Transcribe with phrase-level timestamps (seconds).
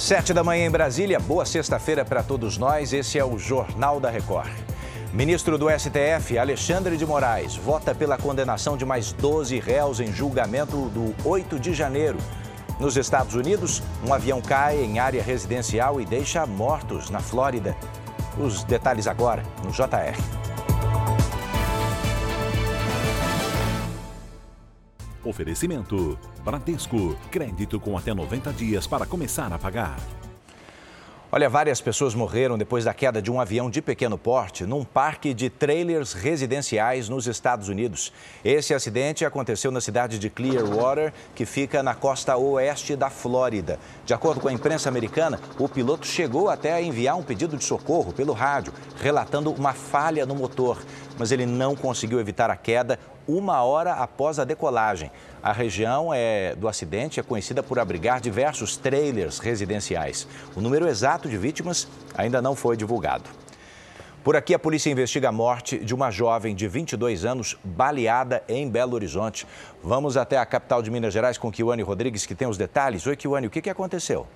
[0.00, 2.94] Sete da manhã em Brasília, boa sexta-feira para todos nós.
[2.94, 4.50] Esse é o Jornal da Record.
[5.12, 10.88] Ministro do STF, Alexandre de Moraes, vota pela condenação de mais 12 réus em julgamento
[10.88, 12.16] do 8 de janeiro.
[12.80, 17.76] Nos Estados Unidos, um avião cai em área residencial e deixa mortos na Flórida.
[18.38, 20.39] Os detalhes agora no JR.
[25.30, 27.16] Oferecimento: Bradesco.
[27.30, 29.96] Crédito com até 90 dias para começar a pagar.
[31.32, 35.32] Olha, várias pessoas morreram depois da queda de um avião de pequeno porte num parque
[35.32, 38.12] de trailers residenciais nos Estados Unidos.
[38.44, 43.78] Esse acidente aconteceu na cidade de Clearwater, que fica na costa oeste da Flórida.
[44.04, 47.62] De acordo com a imprensa americana, o piloto chegou até a enviar um pedido de
[47.62, 50.82] socorro pelo rádio, relatando uma falha no motor,
[51.16, 52.98] mas ele não conseguiu evitar a queda
[53.36, 55.10] uma hora após a decolagem.
[55.42, 60.26] A região é, do acidente é conhecida por abrigar diversos trailers residenciais.
[60.56, 63.30] O número exato de vítimas ainda não foi divulgado.
[64.22, 68.68] Por aqui, a polícia investiga a morte de uma jovem de 22 anos baleada em
[68.68, 69.46] Belo Horizonte.
[69.82, 73.06] Vamos até a capital de Minas Gerais com Kiwane Rodrigues, que tem os detalhes.
[73.06, 74.26] Oi, Kiwane, o que, que aconteceu?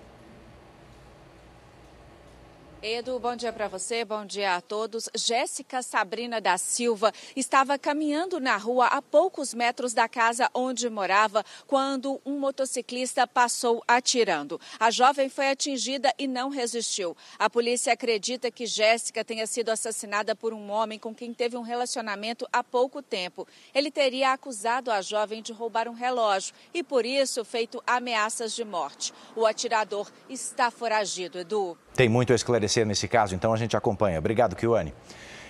[2.87, 5.09] Edu, bom dia para você, bom dia a todos.
[5.15, 11.43] Jéssica Sabrina da Silva estava caminhando na rua a poucos metros da casa onde morava
[11.67, 14.61] quando um motociclista passou atirando.
[14.79, 17.17] A jovem foi atingida e não resistiu.
[17.39, 21.63] A polícia acredita que Jéssica tenha sido assassinada por um homem com quem teve um
[21.63, 23.49] relacionamento há pouco tempo.
[23.75, 28.63] Ele teria acusado a jovem de roubar um relógio e, por isso, feito ameaças de
[28.63, 29.11] morte.
[29.35, 31.79] O atirador está foragido, Edu.
[31.95, 34.19] Tem muito a esclarecer nesse caso, então a gente acompanha.
[34.19, 34.95] Obrigado, Kiwane.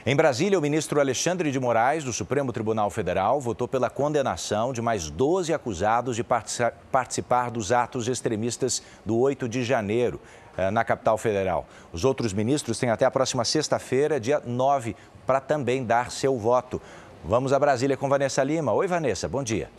[0.06, 4.82] Em Brasília, o ministro Alexandre de Moraes, do Supremo Tribunal Federal, votou pela condenação de
[4.82, 10.20] mais 12 acusados de participar dos atos extremistas do 8 de janeiro,
[10.58, 11.66] eh, na capital federal.
[11.90, 14.94] Os outros ministros têm até a próxima sexta-feira, dia 9,
[15.26, 16.82] para também dar seu voto.
[17.24, 18.72] Vamos a Brasília com Vanessa Lima.
[18.72, 19.70] Oi, Vanessa, bom dia.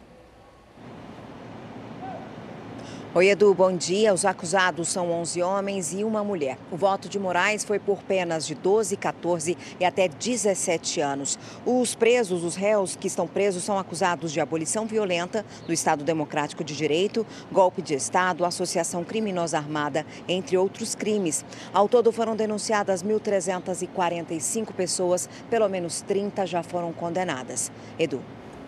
[3.18, 4.14] Oi, Edu, bom dia.
[4.14, 6.58] Os acusados são 11 homens e uma mulher.
[6.70, 11.40] O voto de Moraes foi por penas de 12, 14 e até 17 anos.
[11.66, 16.62] Os presos, os réus que estão presos, são acusados de abolição violenta do Estado Democrático
[16.62, 21.46] de Direito, golpe de Estado, associação criminosa armada, entre outros crimes.
[21.74, 27.72] Ao todo foram denunciadas 1.345 pessoas, pelo menos 30 já foram condenadas.
[27.98, 28.22] Edu.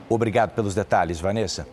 [0.07, 1.67] Obrigado pelos detalhes, Vanessa.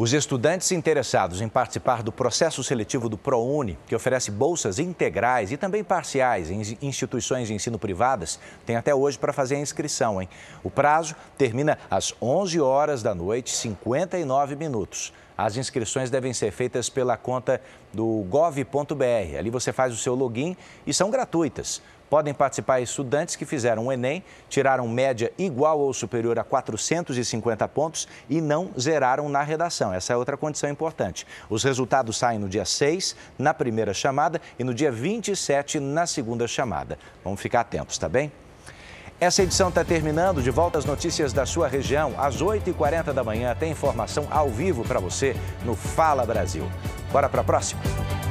[0.00, 5.56] Os estudantes interessados em participar do processo seletivo do ProUni, que oferece bolsas integrais e
[5.56, 10.22] também parciais em instituições de ensino privadas, têm até hoje para fazer a inscrição.
[10.22, 10.28] Hein?
[10.62, 15.12] O prazo termina às 11 horas da noite, 59 minutos.
[15.36, 17.60] As inscrições devem ser feitas pela conta
[17.92, 19.36] do gov.br.
[19.36, 21.82] Ali você faz o seu login e são gratuitas.
[22.10, 28.08] Podem participar estudantes que fizeram o Enem, tiraram média igual ou superior a 450 pontos
[28.28, 29.92] e não zeraram na redação.
[29.92, 31.26] Essa é outra condição importante.
[31.50, 36.46] Os resultados saem no dia 6, na primeira chamada, e no dia 27, na segunda
[36.48, 36.98] chamada.
[37.22, 38.32] Vamos ficar atentos, tá bem?
[39.20, 40.40] Essa edição está terminando.
[40.40, 42.14] De volta às notícias da sua região.
[42.16, 46.64] Às 8h40 da manhã tem informação ao vivo para você no Fala Brasil.
[47.10, 47.80] Bora para a próxima?